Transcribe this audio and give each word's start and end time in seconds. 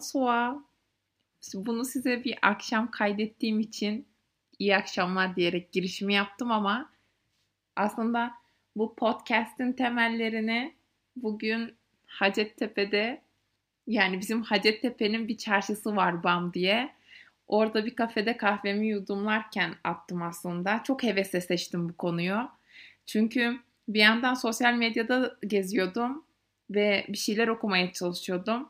bonsoir. 0.00 0.56
Bunu 1.54 1.84
size 1.84 2.24
bir 2.24 2.38
akşam 2.42 2.90
kaydettiğim 2.90 3.60
için 3.60 4.06
iyi 4.58 4.76
akşamlar 4.76 5.36
diyerek 5.36 5.72
girişimi 5.72 6.14
yaptım 6.14 6.52
ama 6.52 6.90
aslında 7.76 8.32
bu 8.76 8.94
podcast'in 8.94 9.72
temellerini 9.72 10.74
bugün 11.16 11.74
Hacettepe'de 12.06 13.22
yani 13.86 14.20
bizim 14.20 14.42
Hacettepe'nin 14.42 15.28
bir 15.28 15.36
çarşısı 15.36 15.96
var 15.96 16.22
BAM 16.22 16.54
diye. 16.54 16.94
Orada 17.46 17.86
bir 17.86 17.96
kafede 17.96 18.36
kahvemi 18.36 18.86
yudumlarken 18.86 19.74
attım 19.84 20.22
aslında. 20.22 20.82
Çok 20.84 21.02
hevesle 21.02 21.40
seçtim 21.40 21.88
bu 21.88 21.96
konuyu. 21.96 22.48
Çünkü 23.06 23.60
bir 23.88 24.00
yandan 24.00 24.34
sosyal 24.34 24.74
medyada 24.74 25.36
geziyordum 25.46 26.24
ve 26.70 27.06
bir 27.08 27.18
şeyler 27.18 27.48
okumaya 27.48 27.92
çalışıyordum. 27.92 28.68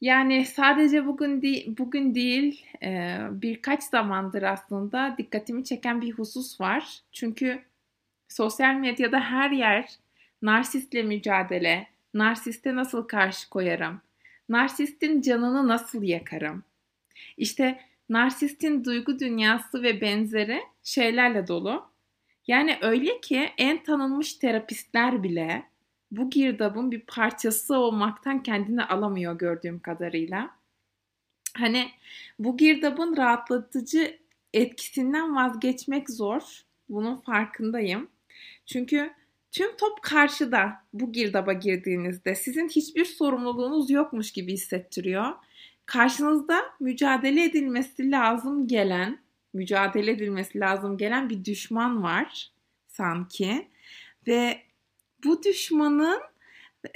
Yani 0.00 0.44
sadece 0.44 1.06
bugün 1.06 1.42
değil, 1.42 1.74
bugün 1.78 2.14
değil 2.14 2.66
e, 2.82 3.18
birkaç 3.30 3.82
zamandır 3.82 4.42
aslında 4.42 5.14
dikkatimi 5.18 5.64
çeken 5.64 6.00
bir 6.00 6.12
husus 6.12 6.60
var. 6.60 7.00
Çünkü 7.12 7.62
sosyal 8.28 8.74
medyada 8.74 9.20
her 9.20 9.50
yer 9.50 9.88
narsistle 10.42 11.02
mücadele, 11.02 11.86
narsiste 12.14 12.74
nasıl 12.74 13.08
karşı 13.08 13.50
koyarım, 13.50 14.00
narsistin 14.48 15.20
canını 15.20 15.68
nasıl 15.68 16.02
yakarım. 16.02 16.64
İşte 17.36 17.80
narsistin 18.08 18.84
duygu 18.84 19.18
dünyası 19.18 19.82
ve 19.82 20.00
benzeri 20.00 20.62
şeylerle 20.82 21.46
dolu. 21.46 21.90
Yani 22.46 22.78
öyle 22.80 23.20
ki 23.20 23.50
en 23.58 23.82
tanınmış 23.82 24.34
terapistler 24.34 25.22
bile 25.22 25.62
bu 26.10 26.30
girdabın 26.30 26.90
bir 26.90 27.00
parçası 27.00 27.78
olmaktan 27.78 28.42
kendini 28.42 28.84
alamıyor 28.84 29.38
gördüğüm 29.38 29.78
kadarıyla. 29.80 30.50
Hani 31.56 31.90
bu 32.38 32.56
girdabın 32.56 33.16
rahatlatıcı 33.16 34.18
etkisinden 34.54 35.36
vazgeçmek 35.36 36.10
zor. 36.10 36.42
Bunun 36.88 37.16
farkındayım. 37.16 38.08
Çünkü 38.66 39.10
tüm 39.52 39.76
top 39.76 40.02
karşıda 40.02 40.72
bu 40.92 41.12
girdaba 41.12 41.52
girdiğinizde 41.52 42.34
sizin 42.34 42.68
hiçbir 42.68 43.04
sorumluluğunuz 43.04 43.90
yokmuş 43.90 44.32
gibi 44.32 44.52
hissettiriyor. 44.52 45.32
Karşınızda 45.86 46.62
mücadele 46.80 47.44
edilmesi 47.44 48.10
lazım 48.10 48.68
gelen, 48.68 49.18
mücadele 49.54 50.10
edilmesi 50.10 50.60
lazım 50.60 50.98
gelen 50.98 51.30
bir 51.30 51.44
düşman 51.44 52.02
var 52.02 52.50
sanki. 52.88 53.68
Ve 54.26 54.65
bu 55.26 55.42
düşmanın 55.42 56.20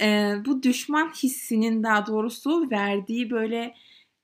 e, 0.01 0.35
bu 0.45 0.63
düşman 0.63 1.09
hissinin 1.09 1.83
daha 1.83 2.07
doğrusu 2.07 2.71
verdiği 2.71 3.29
böyle 3.31 3.75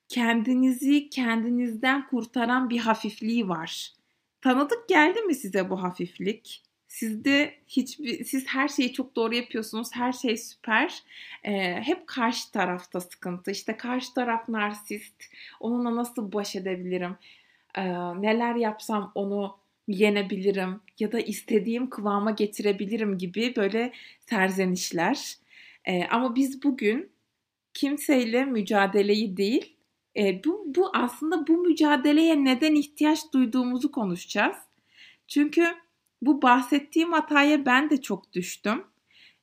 kendinizi 0.07 1.09
kendinizden 1.09 2.07
kurtaran 2.07 2.69
bir 2.69 2.79
hafifliği 2.79 3.49
var. 3.49 3.93
Tanıdık 4.41 4.89
geldi 4.89 5.21
mi 5.21 5.35
size 5.35 5.69
bu 5.69 5.83
hafiflik? 5.83 6.63
Sizde 6.87 7.53
hiçbir 7.67 8.23
siz 8.23 8.47
her 8.47 8.67
şeyi 8.67 8.93
çok 8.93 9.15
doğru 9.15 9.35
yapıyorsunuz. 9.35 9.89
Her 9.93 10.13
şey 10.13 10.37
süper. 10.37 11.03
Ee, 11.43 11.81
hep 11.81 12.07
karşı 12.07 12.51
tarafta 12.51 13.01
sıkıntı. 13.01 13.51
İşte 13.51 13.77
karşı 13.77 14.13
taraf 14.13 14.49
narsist. 14.49 15.23
Onunla 15.59 15.95
nasıl 15.95 16.31
baş 16.31 16.55
edebilirim? 16.55 17.15
Ee, 17.77 17.83
neler 18.21 18.55
yapsam 18.55 19.11
onu 19.15 19.57
yenebilirim 19.87 20.79
ya 20.99 21.11
da 21.11 21.19
istediğim 21.19 21.89
kıvama 21.89 22.31
getirebilirim 22.31 23.17
gibi 23.17 23.53
böyle 23.55 23.93
serzenişler. 24.19 25.37
Ee, 25.85 26.03
ama 26.03 26.35
biz 26.35 26.63
bugün 26.63 27.09
kimseyle 27.73 28.45
mücadeleyi 28.45 29.37
değil, 29.37 29.75
e, 30.17 30.43
bu, 30.43 30.63
bu 30.75 30.91
aslında 30.93 31.47
bu 31.47 31.57
mücadeleye 31.57 32.43
neden 32.43 32.75
ihtiyaç 32.75 33.19
duyduğumuzu 33.33 33.91
konuşacağız. 33.91 34.57
Çünkü 35.27 35.65
bu 36.21 36.41
bahsettiğim 36.41 37.13
hataya 37.13 37.65
ben 37.65 37.89
de 37.89 38.01
çok 38.01 38.33
düştüm. 38.33 38.83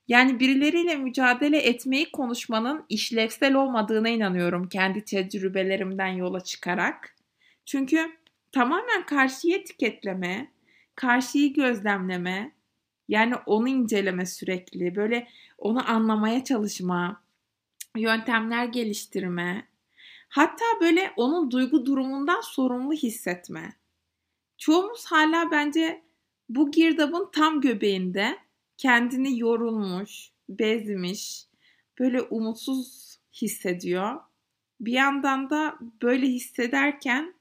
Yani 0.09 0.41
birileriyle 0.41 0.97
mücadele 0.97 1.59
etmeyi 1.59 2.11
konuşmanın 2.11 2.85
işlevsel 2.89 3.55
olmadığına 3.55 4.09
inanıyorum 4.09 4.69
kendi 4.69 5.05
tecrübelerimden 5.05 6.09
yola 6.09 6.41
çıkarak. 6.41 7.17
Çünkü 7.65 8.11
tamamen 8.55 9.07
karşıyı 9.07 9.57
etiketleme, 9.57 10.53
karşıyı 10.95 11.55
gözlemleme, 11.55 12.53
yani 13.09 13.35
onu 13.47 13.69
inceleme 13.69 14.27
sürekli, 14.27 14.97
böyle 14.97 15.29
onu 15.59 15.91
anlamaya 15.91 16.45
çalışma, 16.45 17.23
yöntemler 17.97 18.65
geliştirme, 18.65 19.69
hatta 20.29 20.65
böyle 20.81 21.13
onun 21.17 21.51
duygu 21.51 21.87
durumundan 21.87 22.41
sorumlu 22.41 22.93
hissetme. 22.93 23.77
Çoğumuz 24.59 25.07
hala 25.07 25.51
bence 25.51 26.03
bu 26.49 26.71
girdabın 26.71 27.31
tam 27.33 27.61
göbeğinde 27.61 28.39
kendini 28.77 29.39
yorulmuş, 29.39 30.31
bezmiş, 30.49 31.47
böyle 31.99 32.23
umutsuz 32.23 33.19
hissediyor. 33.33 34.21
Bir 34.81 34.93
yandan 34.93 35.51
da 35.51 35.79
böyle 36.03 36.27
hissederken 36.27 37.35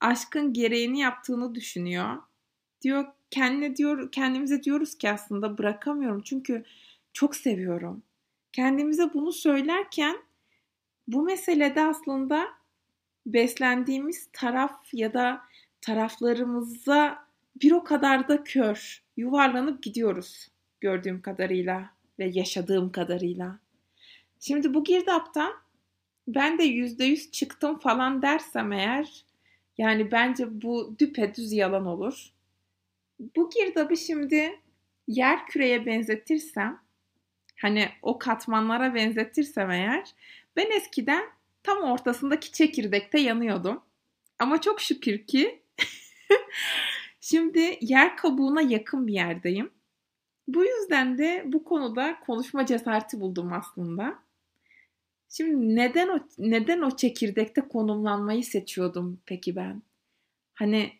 aşkın 0.00 0.52
gereğini 0.52 1.00
yaptığını 1.00 1.54
düşünüyor. 1.54 2.16
Diyor 2.82 3.04
kendine 3.30 3.76
diyor 3.76 4.12
kendimize 4.12 4.62
diyoruz 4.62 4.98
ki 4.98 5.10
aslında 5.10 5.58
bırakamıyorum 5.58 6.22
çünkü 6.24 6.64
çok 7.12 7.36
seviyorum. 7.36 8.02
Kendimize 8.52 9.14
bunu 9.14 9.32
söylerken 9.32 10.16
bu 11.08 11.22
meselede 11.22 11.82
aslında 11.82 12.48
beslendiğimiz 13.26 14.28
taraf 14.32 14.94
ya 14.94 15.14
da 15.14 15.40
taraflarımıza 15.80 17.24
bir 17.62 17.72
o 17.72 17.84
kadar 17.84 18.28
da 18.28 18.44
kör 18.44 19.02
yuvarlanıp 19.16 19.82
gidiyoruz 19.82 20.48
gördüğüm 20.80 21.22
kadarıyla 21.22 21.90
ve 22.18 22.30
yaşadığım 22.34 22.92
kadarıyla. 22.92 23.58
Şimdi 24.40 24.74
bu 24.74 24.84
girdaptan 24.84 25.52
ben 26.28 26.58
de 26.58 26.62
yüzde 26.62 27.04
yüz 27.04 27.30
çıktım 27.30 27.78
falan 27.78 28.22
dersem 28.22 28.72
eğer 28.72 29.24
yani 29.78 30.12
bence 30.12 30.62
bu 30.62 30.96
düpedüz 30.98 31.52
yalan 31.52 31.86
olur. 31.86 32.30
Bu 33.36 33.50
girdabı 33.50 33.96
şimdi 33.96 34.60
yer 35.08 35.46
küreye 35.46 35.86
benzetirsem 35.86 36.80
hani 37.56 37.88
o 38.02 38.18
katmanlara 38.18 38.94
benzetirsem 38.94 39.70
eğer 39.70 40.14
ben 40.56 40.70
eskiden 40.70 41.24
tam 41.62 41.82
ortasındaki 41.82 42.52
çekirdekte 42.52 43.20
yanıyordum. 43.20 43.82
Ama 44.38 44.60
çok 44.60 44.80
şükür 44.80 45.26
ki 45.26 45.62
şimdi 47.20 47.78
yer 47.80 48.16
kabuğuna 48.16 48.62
yakın 48.62 49.06
bir 49.06 49.12
yerdeyim. 49.12 49.70
Bu 50.48 50.64
yüzden 50.64 51.18
de 51.18 51.42
bu 51.46 51.64
konuda 51.64 52.20
konuşma 52.20 52.66
cesareti 52.66 53.20
buldum 53.20 53.52
aslında. 53.52 54.18
Şimdi 55.32 55.76
neden 55.76 56.08
o 56.08 56.18
neden 56.38 56.80
o 56.80 56.96
çekirdekte 56.96 57.60
konumlanmayı 57.60 58.44
seçiyordum 58.44 59.20
peki 59.26 59.56
ben? 59.56 59.82
Hani 60.54 60.92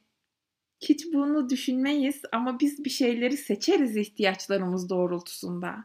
hiç 0.80 1.06
bunu 1.12 1.50
düşünmeyiz 1.50 2.22
ama 2.32 2.60
biz 2.60 2.84
bir 2.84 2.90
şeyleri 2.90 3.36
seçeriz 3.36 3.96
ihtiyaçlarımız 3.96 4.90
doğrultusunda. 4.90 5.84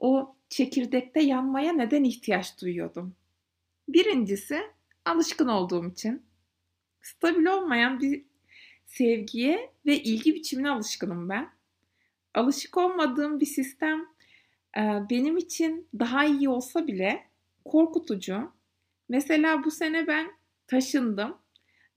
O 0.00 0.36
çekirdekte 0.48 1.22
yanmaya 1.22 1.72
neden 1.72 2.04
ihtiyaç 2.04 2.60
duyuyordum? 2.60 3.16
Birincisi 3.88 4.60
alışkın 5.04 5.48
olduğum 5.48 5.88
için. 5.88 6.22
Stabil 7.02 7.46
olmayan 7.46 8.00
bir 8.00 8.24
sevgiye 8.86 9.70
ve 9.86 10.02
ilgi 10.02 10.34
biçimine 10.34 10.70
alışkınım 10.70 11.28
ben. 11.28 11.50
Alışık 12.34 12.76
olmadığım 12.76 13.40
bir 13.40 13.46
sistem 13.46 14.06
benim 15.10 15.36
için 15.36 15.88
daha 15.98 16.24
iyi 16.24 16.48
olsa 16.48 16.86
bile 16.86 17.26
korkutucu. 17.68 18.52
Mesela 19.08 19.64
bu 19.64 19.70
sene 19.70 20.06
ben 20.06 20.30
taşındım 20.66 21.36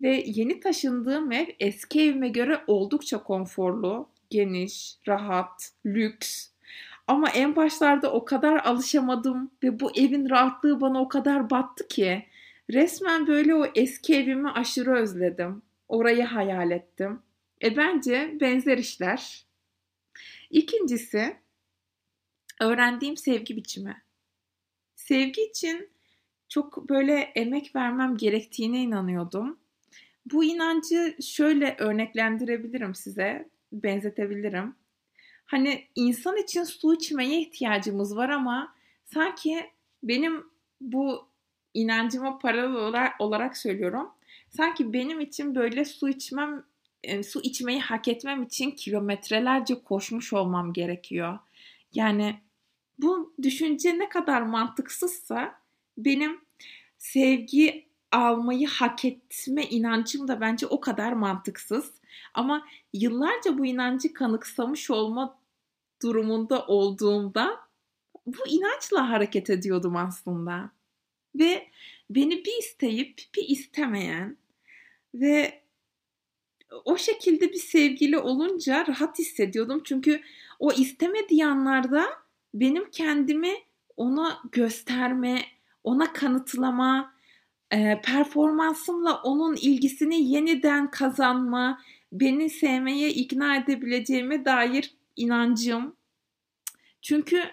ve 0.01 0.23
yeni 0.25 0.59
taşındığım 0.59 1.31
ev 1.31 1.47
eski 1.59 2.01
evime 2.01 2.29
göre 2.29 2.63
oldukça 2.67 3.23
konforlu, 3.23 4.09
geniş, 4.29 4.97
rahat, 5.07 5.71
lüks. 5.85 6.49
Ama 7.07 7.29
en 7.29 7.55
başlarda 7.55 8.11
o 8.11 8.25
kadar 8.25 8.65
alışamadım 8.65 9.51
ve 9.63 9.79
bu 9.79 9.91
evin 9.95 10.29
rahatlığı 10.29 10.81
bana 10.81 11.01
o 11.01 11.07
kadar 11.07 11.49
battı 11.49 11.87
ki 11.87 12.25
resmen 12.73 13.27
böyle 13.27 13.55
o 13.55 13.65
eski 13.75 14.15
evimi 14.15 14.51
aşırı 14.51 14.95
özledim. 14.95 15.61
Orayı 15.87 16.23
hayal 16.23 16.71
ettim. 16.71 17.21
E 17.63 17.77
bence 17.77 18.37
benzer 18.41 18.77
işler. 18.77 19.45
İkincisi 20.49 21.37
öğrendiğim 22.61 23.17
sevgi 23.17 23.55
biçimi. 23.55 24.01
Sevgi 25.09 25.41
için 25.41 25.89
çok 26.49 26.89
böyle 26.89 27.13
emek 27.19 27.75
vermem 27.75 28.17
gerektiğine 28.17 28.81
inanıyordum. 28.83 29.59
Bu 30.25 30.43
inancı 30.43 31.15
şöyle 31.21 31.75
örneklendirebilirim 31.79 32.95
size, 32.95 33.49
benzetebilirim. 33.71 34.75
Hani 35.45 35.87
insan 35.95 36.37
için 36.37 36.63
su 36.63 36.93
içmeye 36.93 37.41
ihtiyacımız 37.41 38.15
var 38.15 38.29
ama 38.29 38.75
sanki 39.05 39.65
benim 40.03 40.45
bu 40.81 41.27
inancıma 41.73 42.39
paralel 42.39 43.11
olarak, 43.19 43.57
söylüyorum. 43.57 44.09
Sanki 44.49 44.93
benim 44.93 45.19
için 45.19 45.55
böyle 45.55 45.85
su 45.85 46.09
içmem, 46.09 46.63
e, 47.03 47.23
su 47.23 47.41
içmeyi 47.43 47.79
hak 47.79 48.07
etmem 48.07 48.43
için 48.43 48.71
kilometrelerce 48.71 49.83
koşmuş 49.83 50.33
olmam 50.33 50.73
gerekiyor. 50.73 51.39
Yani 51.93 52.39
bu 53.01 53.33
düşünce 53.41 53.99
ne 53.99 54.09
kadar 54.09 54.41
mantıksızsa 54.41 55.55
benim 55.97 56.41
sevgi 56.97 57.89
almayı 58.11 58.67
hak 58.67 59.05
etme 59.05 59.63
inancım 59.63 60.27
da 60.27 60.41
bence 60.41 60.67
o 60.67 60.79
kadar 60.79 61.13
mantıksız. 61.13 61.91
Ama 62.33 62.67
yıllarca 62.93 63.57
bu 63.57 63.65
inancı 63.65 64.13
kanıksamış 64.13 64.89
olma 64.89 65.39
durumunda 66.01 66.65
olduğumda 66.65 67.59
bu 68.25 68.47
inançla 68.47 69.09
hareket 69.09 69.49
ediyordum 69.49 69.95
aslında. 69.95 70.71
Ve 71.35 71.67
beni 72.09 72.45
bir 72.45 72.59
isteyip 72.59 73.21
bir 73.35 73.49
istemeyen 73.49 74.37
ve 75.13 75.61
o 76.85 76.97
şekilde 76.97 77.49
bir 77.49 77.59
sevgili 77.59 78.17
olunca 78.17 78.87
rahat 78.87 79.19
hissediyordum. 79.19 79.81
Çünkü 79.83 80.21
o 80.59 80.71
istemediği 80.71 81.45
anlarda 81.45 82.09
benim 82.53 82.91
kendimi 82.91 83.53
ona 83.97 84.39
gösterme, 84.51 85.41
ona 85.83 86.13
kanıtlama, 86.13 87.13
e, 87.71 88.01
performansımla 88.01 89.21
onun 89.21 89.55
ilgisini 89.55 90.31
yeniden 90.31 90.91
kazanma, 90.91 91.81
beni 92.11 92.49
sevmeye 92.49 93.09
ikna 93.09 93.55
edebileceğime 93.55 94.45
dair 94.45 94.93
inancım. 95.15 95.95
Çünkü 97.01 97.43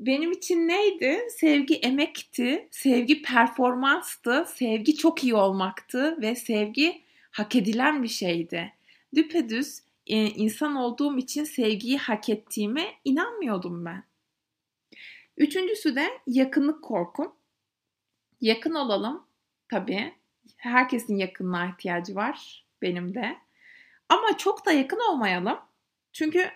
benim 0.00 0.32
için 0.32 0.68
neydi? 0.68 1.20
Sevgi 1.30 1.74
emekti, 1.74 2.68
sevgi 2.70 3.22
performanstı, 3.22 4.44
sevgi 4.54 4.96
çok 4.96 5.24
iyi 5.24 5.34
olmaktı 5.34 6.18
ve 6.20 6.34
sevgi 6.34 7.02
hak 7.30 7.56
edilen 7.56 8.02
bir 8.02 8.08
şeydi. 8.08 8.72
Düpedüz 9.14 9.80
e, 10.06 10.26
insan 10.26 10.76
olduğum 10.76 11.18
için 11.18 11.44
sevgiyi 11.44 11.98
hak 11.98 12.28
ettiğime 12.28 12.86
inanmıyordum 13.04 13.84
ben. 13.84 14.04
Üçüncüsü 15.36 15.96
de 15.96 16.20
yakınlık 16.26 16.84
korkum. 16.84 17.36
Yakın 18.40 18.74
olalım 18.74 19.26
tabii. 19.68 20.14
Herkesin 20.56 21.16
yakınlığa 21.16 21.66
ihtiyacı 21.66 22.14
var 22.14 22.66
benim 22.82 23.14
de. 23.14 23.36
Ama 24.08 24.36
çok 24.36 24.66
da 24.66 24.72
yakın 24.72 25.00
olmayalım. 25.10 25.58
Çünkü 26.12 26.50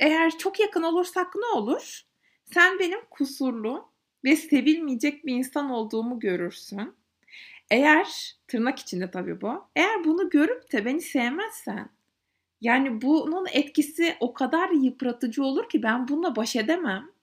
eğer 0.00 0.38
çok 0.38 0.60
yakın 0.60 0.82
olursak 0.82 1.34
ne 1.36 1.46
olur? 1.46 2.02
Sen 2.44 2.78
benim 2.78 3.00
kusurlu 3.10 3.88
ve 4.24 4.36
sevilmeyecek 4.36 5.26
bir 5.26 5.34
insan 5.34 5.70
olduğumu 5.70 6.20
görürsün. 6.20 6.94
Eğer 7.70 8.36
tırnak 8.48 8.78
içinde 8.78 9.10
tabii 9.10 9.40
bu. 9.40 9.64
Eğer 9.76 10.04
bunu 10.04 10.30
görüp 10.30 10.72
de 10.72 10.84
beni 10.84 11.00
sevmezsen 11.00 11.90
yani 12.60 13.02
bunun 13.02 13.46
etkisi 13.52 14.16
o 14.20 14.34
kadar 14.34 14.70
yıpratıcı 14.70 15.44
olur 15.44 15.68
ki 15.68 15.82
ben 15.82 16.08
bununla 16.08 16.36
baş 16.36 16.56
edemem. 16.56 17.13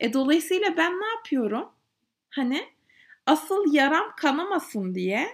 E 0.00 0.12
dolayısıyla 0.12 0.76
ben 0.76 1.00
ne 1.00 1.06
yapıyorum? 1.06 1.68
Hani 2.30 2.68
asıl 3.26 3.74
yaram 3.74 4.12
kanamasın 4.16 4.94
diye 4.94 5.28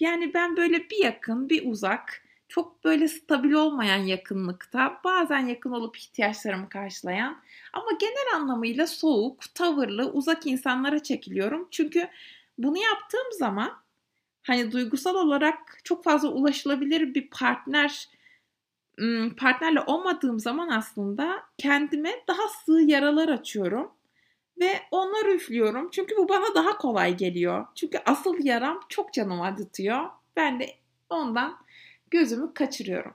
yani 0.00 0.34
ben 0.34 0.56
böyle 0.56 0.90
bir 0.90 1.04
yakın 1.04 1.48
bir 1.48 1.70
uzak 1.70 2.22
çok 2.48 2.84
böyle 2.84 3.08
stabil 3.08 3.52
olmayan 3.52 3.98
yakınlıkta 3.98 5.00
bazen 5.04 5.46
yakın 5.46 5.70
olup 5.70 5.98
ihtiyaçlarımı 5.98 6.68
karşılayan 6.68 7.42
ama 7.72 7.86
genel 8.00 8.36
anlamıyla 8.36 8.86
soğuk, 8.86 9.54
tavırlı, 9.54 10.10
uzak 10.12 10.46
insanlara 10.46 11.02
çekiliyorum. 11.02 11.68
Çünkü 11.70 12.08
bunu 12.58 12.78
yaptığım 12.78 13.32
zaman 13.38 13.72
hani 14.42 14.72
duygusal 14.72 15.14
olarak 15.14 15.80
çok 15.84 16.04
fazla 16.04 16.28
ulaşılabilir 16.28 17.14
bir 17.14 17.30
partner 17.30 18.08
partnerle 19.36 19.80
olmadığım 19.80 20.40
zaman 20.40 20.68
aslında 20.68 21.42
kendime 21.58 22.10
daha 22.28 22.48
sığ 22.48 22.80
yaralar 22.80 23.28
açıyorum 23.28 23.90
ve 24.60 24.80
onları 24.90 25.34
üflüyorum. 25.34 25.90
Çünkü 25.90 26.16
bu 26.16 26.28
bana 26.28 26.54
daha 26.54 26.78
kolay 26.78 27.16
geliyor. 27.16 27.66
Çünkü 27.74 27.98
asıl 28.06 28.44
yaram 28.44 28.80
çok 28.88 29.12
canımı 29.12 29.44
acıtıyor. 29.44 30.04
Ben 30.36 30.60
de 30.60 30.70
ondan 31.10 31.58
gözümü 32.10 32.54
kaçırıyorum. 32.54 33.14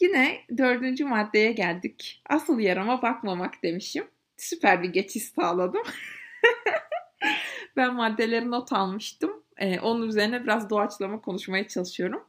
Yine 0.00 0.40
dördüncü 0.58 1.04
maddeye 1.04 1.52
geldik. 1.52 2.22
Asıl 2.28 2.58
yarama 2.58 3.02
bakmamak 3.02 3.62
demişim. 3.62 4.08
Süper 4.36 4.82
bir 4.82 4.88
geçiş 4.88 5.22
sağladım. 5.22 5.82
ben 7.76 7.94
maddeleri 7.94 8.50
not 8.50 8.72
almıştım. 8.72 9.42
Ee, 9.56 9.80
onun 9.80 10.08
üzerine 10.08 10.42
biraz 10.42 10.70
doğaçlama 10.70 11.20
konuşmaya 11.20 11.68
çalışıyorum. 11.68 12.24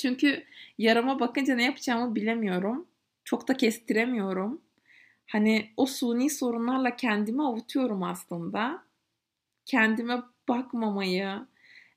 Çünkü 0.00 0.44
yarama 0.78 1.20
bakınca 1.20 1.54
ne 1.54 1.64
yapacağımı 1.64 2.14
bilemiyorum. 2.14 2.86
Çok 3.24 3.48
da 3.48 3.56
kestiremiyorum. 3.56 4.60
Hani 5.26 5.70
o 5.76 5.86
suni 5.86 6.30
sorunlarla 6.30 6.96
kendimi 6.96 7.42
avutuyorum 7.42 8.02
aslında. 8.02 8.82
Kendime 9.66 10.22
bakmamayı, 10.48 11.46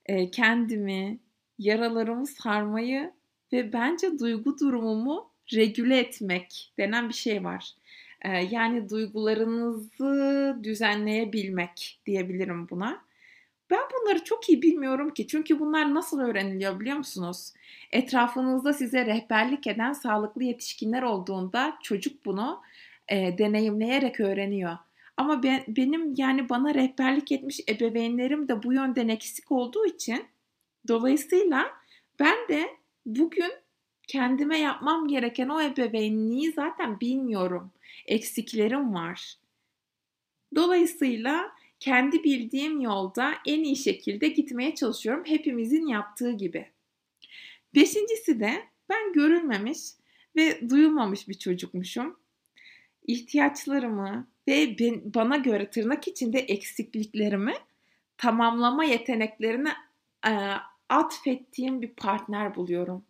e, 0.06 0.32
kendimi, 0.32 1.20
yaralarımı 1.60 2.28
sarmayı 2.28 3.14
ve 3.54 3.74
bence 3.74 4.20
duygu 4.20 4.60
durumumu 4.60 5.30
regüle 5.54 5.98
etmek 6.00 6.74
denen 6.78 7.10
bir 7.10 7.14
şey 7.14 7.44
var. 7.44 7.74
E, 8.22 8.30
yani 8.30 8.90
duygularınızı 8.90 10.60
düzenleyebilmek 10.64 12.00
diyebilirim 12.06 12.70
buna. 12.70 13.02
Ben 13.74 13.82
bunları 13.94 14.24
çok 14.24 14.50
iyi 14.50 14.62
bilmiyorum 14.62 15.14
ki. 15.14 15.28
Çünkü 15.28 15.60
bunlar 15.60 15.94
nasıl 15.94 16.20
öğreniliyor 16.20 16.80
biliyor 16.80 16.98
musunuz? 16.98 17.54
Etrafınızda 17.92 18.74
size 18.74 19.06
rehberlik 19.06 19.68
eden 19.68 19.94
sağlıklı 19.94 20.44
yetişkinler 20.44 21.04
olduğunda 21.04 21.78
çocuk 21.84 22.26
bunu 22.26 22.62
e, 23.08 23.38
deneyimleyerek 23.38 24.20
öğreniyor. 24.20 24.78
Ama 25.18 25.44
ben, 25.44 25.64
benim 25.68 26.14
yani 26.18 26.50
bana 26.50 26.74
rehberlik 26.74 27.32
etmiş 27.32 27.60
ebeveynlerim 27.70 28.48
de 28.48 28.64
bu 28.64 28.74
yönden 28.74 29.08
eksik 29.08 29.52
olduğu 29.52 29.86
için 29.86 30.26
dolayısıyla 30.88 31.72
ben 32.20 32.48
de 32.50 32.70
bugün 33.06 33.52
kendime 34.08 34.60
yapmam 34.60 35.08
gereken 35.08 35.50
o 35.50 35.62
ebeveynliği 35.62 36.52
zaten 36.52 37.00
bilmiyorum. 37.00 37.72
Eksiklerim 38.06 38.94
var. 38.94 39.38
Dolayısıyla 40.56 41.52
kendi 41.84 42.24
bildiğim 42.24 42.82
yolda 42.82 43.34
en 43.46 43.64
iyi 43.64 43.76
şekilde 43.76 44.28
gitmeye 44.28 44.76
çalışıyorum. 44.76 45.24
Hepimizin 45.26 45.88
yaptığı 45.88 46.32
gibi. 46.32 46.72
Beşincisi 47.76 48.40
de 48.40 48.64
ben 48.90 49.14
görülmemiş 49.14 49.80
ve 50.36 50.70
duyulmamış 50.70 51.30
bir 51.30 51.34
çocukmuşum. 51.34 52.20
İhtiyaçlarımı 53.08 54.28
ve 54.48 54.78
bana 55.14 55.38
göre 55.38 55.70
tırnak 55.70 56.08
içinde 56.08 56.40
eksikliklerimi 56.40 57.54
tamamlama 58.18 58.84
yeteneklerini 58.84 59.70
e, 60.28 60.32
atfettiğim 60.90 61.82
bir 61.82 61.94
partner 61.94 62.56
buluyorum. 62.56 63.06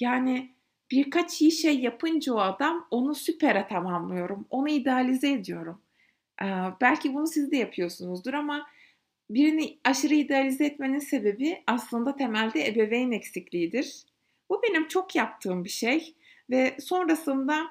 Yani 0.00 0.52
birkaç 0.90 1.40
iyi 1.42 1.52
şey 1.52 1.80
yapınca 1.80 2.34
o 2.34 2.38
adam 2.38 2.86
onu 2.90 3.14
süpere 3.14 3.66
tamamlıyorum. 3.68 4.46
Onu 4.50 4.68
idealize 4.68 5.32
ediyorum. 5.32 5.80
Belki 6.80 7.14
bunu 7.14 7.26
siz 7.26 7.50
de 7.50 7.56
yapıyorsunuzdur 7.56 8.34
ama 8.34 8.66
birini 9.30 9.78
aşırı 9.84 10.14
idealize 10.14 10.64
etmenin 10.64 10.98
sebebi 10.98 11.62
aslında 11.66 12.16
temelde 12.16 12.66
ebeveyn 12.66 13.12
eksikliğidir. 13.12 14.02
Bu 14.50 14.62
benim 14.62 14.88
çok 14.88 15.16
yaptığım 15.16 15.64
bir 15.64 15.70
şey 15.70 16.14
ve 16.50 16.76
sonrasında 16.80 17.66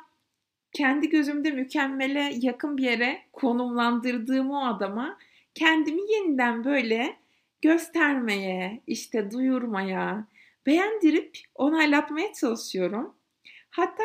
kendi 0.71 1.09
gözümde 1.09 1.51
mükemmele 1.51 2.33
yakın 2.41 2.77
bir 2.77 2.83
yere 2.83 3.21
konumlandırdığım 3.33 4.51
o 4.51 4.65
adama 4.65 5.17
kendimi 5.55 6.11
yeniden 6.11 6.63
böyle 6.63 7.17
göstermeye, 7.61 8.81
işte 8.87 9.31
duyurmaya, 9.31 10.27
beğendirip 10.65 11.37
onaylatmaya 11.55 12.33
çalışıyorum. 12.33 13.15
Hatta 13.69 14.03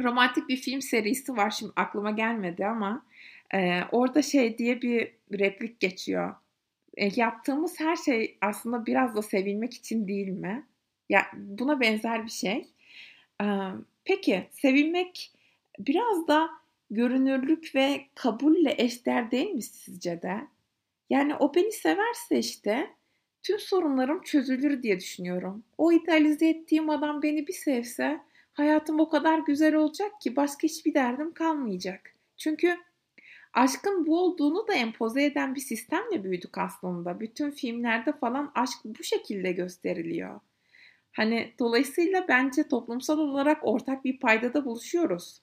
romantik 0.00 0.48
bir 0.48 0.56
film 0.56 0.82
serisi 0.82 1.36
var 1.36 1.50
şimdi 1.50 1.72
aklıma 1.76 2.10
gelmedi 2.10 2.66
ama 2.66 3.06
e, 3.54 3.80
orada 3.92 4.22
şey 4.22 4.58
diye 4.58 4.82
bir 4.82 5.12
replik 5.38 5.80
geçiyor. 5.80 6.34
E, 6.96 7.10
yaptığımız 7.16 7.80
her 7.80 7.96
şey 7.96 8.38
aslında 8.40 8.86
biraz 8.86 9.16
da 9.16 9.22
sevilmek 9.22 9.74
için 9.74 10.08
değil 10.08 10.28
mi? 10.28 10.66
Ya 11.08 11.26
buna 11.34 11.80
benzer 11.80 12.24
bir 12.24 12.30
şey. 12.30 12.66
E, 13.42 13.46
peki 14.04 14.46
sevilmek 14.50 15.32
biraz 15.78 16.28
da 16.28 16.50
görünürlük 16.90 17.74
ve 17.74 18.06
kabulle 18.14 18.74
eşdeğer 18.78 19.30
değil 19.30 19.50
mi 19.50 19.62
sizce 19.62 20.22
de? 20.22 20.40
Yani 21.10 21.34
o 21.34 21.54
beni 21.54 21.72
severse 21.72 22.38
işte 22.38 22.90
tüm 23.42 23.58
sorunlarım 23.58 24.22
çözülür 24.22 24.82
diye 24.82 25.00
düşünüyorum. 25.00 25.64
O 25.78 25.92
idealize 25.92 26.48
ettiğim 26.48 26.90
adam 26.90 27.22
beni 27.22 27.46
bir 27.46 27.52
sevse 27.52 28.20
hayatım 28.52 29.00
o 29.00 29.08
kadar 29.08 29.38
güzel 29.38 29.74
olacak 29.74 30.20
ki 30.20 30.36
başka 30.36 30.62
hiçbir 30.62 30.94
derdim 30.94 31.34
kalmayacak. 31.34 32.14
Çünkü 32.36 32.76
aşkın 33.52 34.06
bu 34.06 34.20
olduğunu 34.20 34.68
da 34.68 34.74
empoze 34.74 35.24
eden 35.24 35.54
bir 35.54 35.60
sistemle 35.60 36.24
büyüdük 36.24 36.58
aslında. 36.58 37.20
Bütün 37.20 37.50
filmlerde 37.50 38.12
falan 38.12 38.52
aşk 38.54 38.78
bu 38.84 39.02
şekilde 39.02 39.52
gösteriliyor. 39.52 40.40
Hani 41.12 41.54
dolayısıyla 41.58 42.28
bence 42.28 42.68
toplumsal 42.68 43.18
olarak 43.18 43.58
ortak 43.62 44.04
bir 44.04 44.18
paydada 44.18 44.64
buluşuyoruz. 44.64 45.42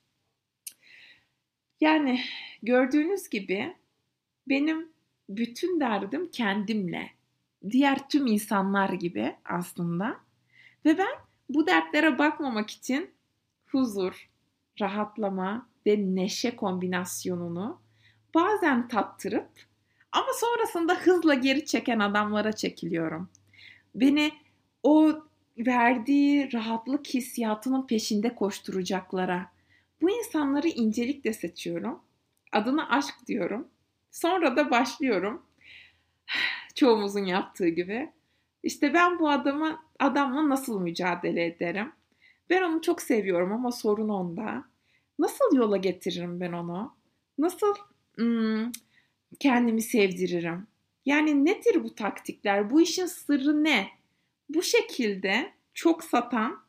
Yani 1.81 2.19
gördüğünüz 2.63 3.29
gibi 3.29 3.75
benim 4.47 4.89
bütün 5.29 5.79
derdim 5.79 6.31
kendimle. 6.31 7.09
Diğer 7.69 8.09
tüm 8.09 8.27
insanlar 8.27 8.89
gibi 8.89 9.35
aslında. 9.45 10.17
Ve 10.85 10.97
ben 10.97 11.15
bu 11.49 11.67
dertlere 11.67 12.17
bakmamak 12.17 12.69
için 12.69 13.11
huzur, 13.65 14.29
rahatlama 14.81 15.69
ve 15.85 16.15
neşe 16.15 16.55
kombinasyonunu 16.55 17.81
bazen 18.35 18.87
tattırıp 18.87 19.49
ama 20.11 20.27
sonrasında 20.33 20.95
hızla 20.95 21.33
geri 21.33 21.65
çeken 21.65 21.99
adamlara 21.99 22.51
çekiliyorum. 22.51 23.29
Beni 23.95 24.31
o 24.83 25.13
verdiği 25.57 26.53
rahatlık 26.53 27.07
hissiyatının 27.07 27.87
peşinde 27.87 28.35
koşturacaklara. 28.35 29.51
Bu 30.01 30.09
insanları 30.09 30.67
incelikle 30.67 31.33
seçiyorum. 31.33 31.99
Adına 32.51 32.89
aşk 32.89 33.15
diyorum. 33.27 33.67
Sonra 34.11 34.55
da 34.55 34.71
başlıyorum. 34.71 35.41
Çoğumuzun 36.75 37.25
yaptığı 37.25 37.67
gibi. 37.67 38.11
İşte 38.63 38.93
ben 38.93 39.19
bu 39.19 39.29
adamı 39.29 39.79
adamla 39.99 40.49
nasıl 40.49 40.81
mücadele 40.81 41.45
ederim? 41.45 41.91
Ben 42.49 42.61
onu 42.63 42.81
çok 42.81 43.01
seviyorum 43.01 43.51
ama 43.51 43.71
sorun 43.71 44.09
onda. 44.09 44.63
Nasıl 45.19 45.55
yola 45.55 45.77
getiririm 45.77 46.39
ben 46.39 46.51
onu? 46.51 46.95
Nasıl 47.37 47.75
kendimi 49.39 49.81
sevdiririm? 49.81 50.67
Yani 51.05 51.45
nedir 51.45 51.83
bu 51.83 51.95
taktikler? 51.95 52.69
Bu 52.69 52.81
işin 52.81 53.05
sırrı 53.05 53.63
ne? 53.63 53.87
Bu 54.49 54.63
şekilde 54.63 55.53
çok 55.73 56.03
satan 56.03 56.59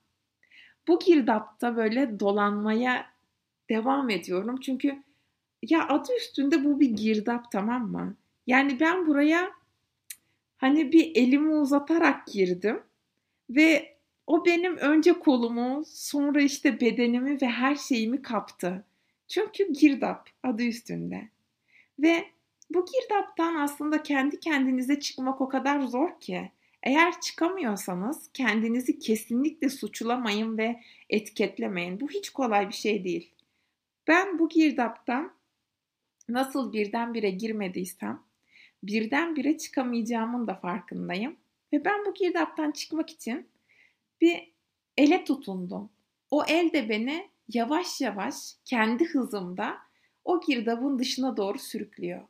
bu 0.88 0.99
girdapta 0.99 1.76
böyle 1.76 2.21
dolanmaya 2.21 3.07
devam 3.71 4.11
ediyorum. 4.11 4.61
Çünkü 4.61 5.02
ya 5.62 5.88
adı 5.88 6.16
üstünde 6.16 6.64
bu 6.64 6.80
bir 6.80 6.90
girdap 6.90 7.52
tamam 7.52 7.90
mı? 7.90 8.16
Yani 8.47 8.80
ben 8.80 9.07
buraya 9.07 9.50
hani 10.57 10.92
bir 10.92 11.16
elimi 11.16 11.54
uzatarak 11.54 12.26
girdim 12.26 12.83
ve 13.50 13.97
o 14.26 14.47
benim 14.47 14.76
önce 14.76 15.12
kolumu, 15.12 15.83
sonra 15.87 16.42
işte 16.42 16.80
bedenimi 16.80 17.40
ve 17.42 17.47
her 17.49 17.76
şeyimi 17.76 18.23
kaptı. 18.23 18.85
Çünkü 19.28 19.73
girdap 19.73 20.28
adı 20.42 20.62
üstünde. 20.62 21.28
Ve 22.02 22.25
bu 22.71 22.87
girdaptan 22.87 23.54
aslında 23.54 24.02
kendi 24.02 24.40
kendinize 24.40 25.00
çıkmak 25.00 25.40
o 25.40 25.49
kadar 25.49 25.80
zor 25.80 26.21
ki. 26.21 26.52
Eğer 26.83 27.21
çıkamıyorsanız 27.21 28.30
kendinizi 28.35 28.99
kesinlikle 28.99 29.69
suçlamayın 29.69 30.59
ve 30.59 30.80
etiketlemeyin. 31.11 32.00
Bu 32.00 32.11
hiç 32.11 32.30
kolay 32.30 32.69
bir 32.69 32.75
şey 32.75 33.04
değil. 33.04 33.35
Ben 34.09 34.38
bu 34.38 34.49
girdaptan 34.49 35.33
nasıl 36.28 36.73
birdenbire 36.73 37.30
girmediysem 37.30 38.23
birdenbire 38.83 39.59
çıkamayacağımın 39.59 40.47
da 40.47 40.54
farkındayım. 40.54 41.37
Ve 41.73 41.85
ben 41.85 42.04
bu 42.07 42.14
girdaptan 42.14 42.71
çıkmak 42.71 43.11
için 43.11 43.49
bir 44.21 44.52
ele 44.97 45.25
tutundum. 45.25 45.90
O 46.30 46.45
el 46.45 46.73
de 46.73 46.88
beni 46.88 47.30
yavaş 47.49 48.00
yavaş 48.00 48.35
kendi 48.64 49.04
hızımda 49.04 49.78
o 50.25 50.41
girdabın 50.41 50.99
dışına 50.99 51.37
doğru 51.37 51.59
sürüklüyor. 51.59 52.29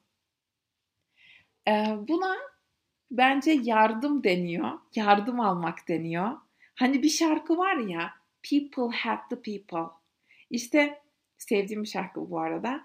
Ee, 1.68 1.96
buna 2.08 2.36
bence 3.10 3.50
yardım 3.50 4.24
deniyor. 4.24 4.78
Yardım 4.94 5.40
almak 5.40 5.88
deniyor. 5.88 6.38
Hani 6.74 7.02
bir 7.02 7.08
şarkı 7.08 7.58
var 7.58 7.76
ya 7.76 8.20
People 8.50 8.96
help 8.96 9.30
the 9.30 9.36
people. 9.36 9.94
İşte 10.50 11.02
sevdiğim 11.38 11.82
bir 11.82 11.88
şarkı 11.88 12.30
bu 12.30 12.40
arada. 12.40 12.84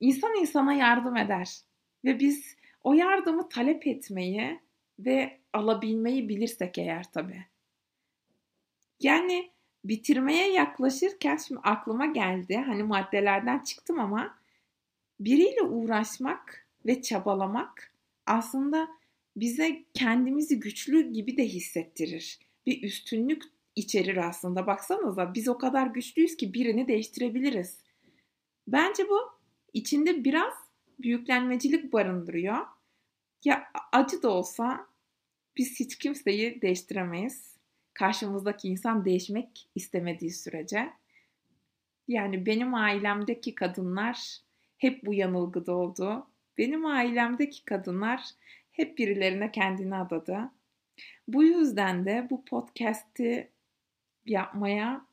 İnsan 0.00 0.34
insana 0.40 0.72
yardım 0.72 1.16
eder. 1.16 1.58
Ve 2.04 2.20
biz 2.20 2.56
o 2.84 2.92
yardımı 2.92 3.48
talep 3.48 3.86
etmeyi 3.86 4.60
ve 4.98 5.40
alabilmeyi 5.52 6.28
bilirsek 6.28 6.78
eğer 6.78 7.04
tabii. 7.12 7.44
Yani 9.00 9.50
bitirmeye 9.84 10.52
yaklaşırken 10.52 11.36
şimdi 11.36 11.60
aklıma 11.64 12.06
geldi. 12.06 12.56
Hani 12.56 12.82
maddelerden 12.82 13.58
çıktım 13.58 14.00
ama 14.00 14.38
biriyle 15.20 15.62
uğraşmak 15.62 16.66
ve 16.86 17.02
çabalamak 17.02 17.92
aslında 18.26 18.88
bize 19.36 19.84
kendimizi 19.94 20.60
güçlü 20.60 21.12
gibi 21.12 21.36
de 21.36 21.44
hissettirir. 21.44 22.38
Bir 22.66 22.82
üstünlük 22.82 23.42
içerir 23.76 24.16
aslında. 24.16 24.66
Baksanıza 24.66 25.34
biz 25.34 25.48
o 25.48 25.58
kadar 25.58 25.86
güçlüyüz 25.86 26.36
ki 26.36 26.54
birini 26.54 26.88
değiştirebiliriz. 26.88 27.78
Bence 28.68 29.08
bu 29.08 29.18
içinde 29.72 30.24
biraz 30.24 30.54
büyüklenmecilik 30.98 31.92
barındırıyor. 31.92 32.66
Ya 33.44 33.64
acı 33.92 34.22
da 34.22 34.30
olsa 34.30 34.86
biz 35.56 35.80
hiç 35.80 35.98
kimseyi 35.98 36.62
değiştiremeyiz. 36.62 37.57
Karşımızdaki 37.98 38.68
insan 38.68 39.04
değişmek 39.04 39.68
istemediği 39.74 40.30
sürece. 40.30 40.90
Yani 42.08 42.46
benim 42.46 42.74
ailemdeki 42.74 43.54
kadınlar 43.54 44.38
hep 44.76 45.06
bu 45.06 45.14
yanılgıda 45.14 45.72
oldu. 45.72 46.26
Benim 46.58 46.86
ailemdeki 46.86 47.64
kadınlar 47.64 48.20
hep 48.72 48.98
birilerine 48.98 49.52
kendini 49.52 49.96
adadı. 49.96 50.50
Bu 51.28 51.44
yüzden 51.44 52.06
de 52.06 52.26
bu 52.30 52.44
podcast'i 52.44 53.50
yapmaya 54.26 55.06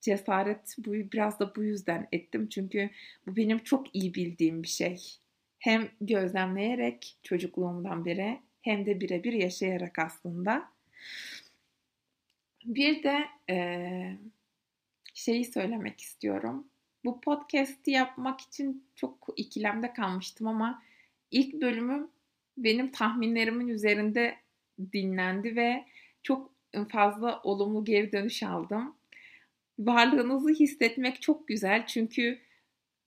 cesaret 0.00 0.76
bu 0.78 0.92
biraz 0.92 1.40
da 1.40 1.54
bu 1.56 1.62
yüzden 1.62 2.08
ettim. 2.12 2.48
Çünkü 2.48 2.90
bu 3.26 3.36
benim 3.36 3.58
çok 3.58 3.94
iyi 3.94 4.14
bildiğim 4.14 4.62
bir 4.62 4.68
şey. 4.68 5.02
Hem 5.58 5.88
gözlemleyerek 6.00 7.16
çocukluğumdan 7.22 8.04
beri 8.04 8.40
hem 8.62 8.86
de 8.86 9.00
birebir 9.00 9.32
yaşayarak 9.32 9.98
aslında. 9.98 10.70
Bir 12.64 13.02
de 13.02 13.28
e, 13.50 14.16
şeyi 15.14 15.44
söylemek 15.44 16.00
istiyorum. 16.00 16.66
Bu 17.04 17.20
podcast'i 17.20 17.90
yapmak 17.90 18.40
için 18.40 18.84
çok 18.94 19.28
ikilemde 19.36 19.92
kalmıştım 19.92 20.46
ama 20.46 20.82
ilk 21.30 21.62
bölümüm 21.62 22.10
benim 22.56 22.90
tahminlerimin 22.90 23.68
üzerinde 23.68 24.36
dinlendi 24.92 25.56
ve 25.56 25.84
çok 26.22 26.50
fazla 26.88 27.40
olumlu 27.42 27.84
geri 27.84 28.12
dönüş 28.12 28.42
aldım. 28.42 28.94
Varlığınızı 29.78 30.50
hissetmek 30.50 31.22
çok 31.22 31.48
güzel 31.48 31.86
çünkü 31.86 32.38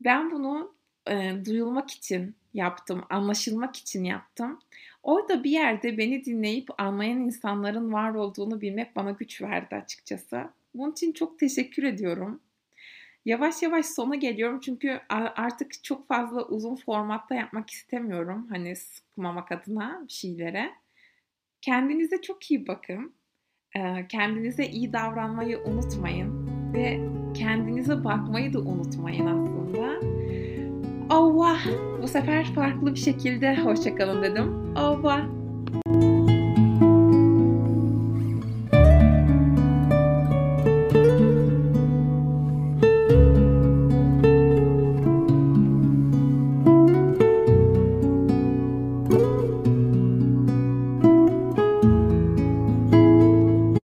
ben 0.02 0.32
bunu 0.32 0.76
e, 1.10 1.34
duyulmak 1.46 1.92
için 1.92 2.36
yaptım, 2.54 3.04
anlaşılmak 3.10 3.76
için 3.76 4.04
yaptım. 4.04 4.60
Orada 5.04 5.44
bir 5.44 5.52
yerde 5.52 5.98
beni 5.98 6.26
dinleyip 6.26 6.82
anlayan 6.82 7.20
insanların 7.20 7.94
var 7.94 8.14
olduğunu 8.14 8.62
bilmek 8.62 8.96
bana 8.96 9.12
güç 9.12 9.42
verdi 9.42 9.76
açıkçası. 9.76 10.50
Bunun 10.76 10.92
için 10.92 11.12
çok 11.12 11.40
teşekkür 11.40 11.84
ediyorum. 11.84 12.40
Yavaş 13.26 13.62
yavaş 13.62 13.86
sona 13.86 14.16
geliyorum 14.16 14.60
çünkü 14.60 15.02
artık 15.36 15.84
çok 15.84 16.08
fazla 16.08 16.46
uzun 16.48 16.76
formatta 16.76 17.36
yapmak 17.36 17.70
istemiyorum. 17.70 18.48
Hani 18.50 18.76
sıkmamak 18.76 19.52
adına 19.52 20.04
bir 20.08 20.14
şeylere. 20.14 20.72
Kendinize 21.62 22.22
çok 22.22 22.52
iyi 22.52 22.68
bakın. 22.68 23.14
Kendinize 24.10 24.66
iyi 24.66 24.94
davranmayı 24.94 25.60
unutmayın. 25.60 26.48
Ve 26.74 27.10
kendinize 27.34 28.04
bakmayı 28.04 28.54
da 28.54 28.60
unutmayın 28.60 29.26
aslında. 29.26 30.23
Allah! 31.10 31.58
Bu 32.02 32.08
sefer 32.08 32.46
farklı 32.46 32.94
bir 32.94 33.00
şekilde 33.00 33.56
hoşçakalın 33.58 34.24
dedim. 34.24 34.76
Allah! 34.76 35.22